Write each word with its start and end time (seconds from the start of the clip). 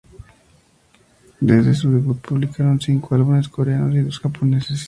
Desde 1.41 1.75
su 1.75 1.91
debut, 1.91 2.19
publicaron 2.19 2.81
cinco 2.81 3.13
álbumes 3.13 3.47
coreanos 3.47 3.93
y 3.93 3.99
dos 3.99 4.19
japoneses. 4.19 4.79